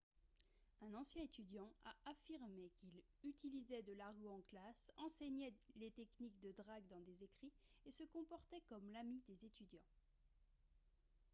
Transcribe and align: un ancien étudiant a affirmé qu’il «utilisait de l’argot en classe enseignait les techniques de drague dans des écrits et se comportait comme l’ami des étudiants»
un 0.81 0.95
ancien 0.97 1.21
étudiant 1.21 1.69
a 1.85 1.95
affirmé 2.09 2.71
qu’il 2.75 2.89
«utilisait 3.23 3.83
de 3.83 3.93
l’argot 3.93 4.31
en 4.31 4.41
classe 4.49 4.91
enseignait 4.97 5.53
les 5.75 5.91
techniques 5.91 6.39
de 6.39 6.51
drague 6.53 6.87
dans 6.89 7.01
des 7.01 7.23
écrits 7.23 7.51
et 7.85 7.91
se 7.91 8.05
comportait 8.05 8.63
comme 8.67 8.89
l’ami 8.93 9.21
des 9.27 9.45
étudiants» 9.45 9.85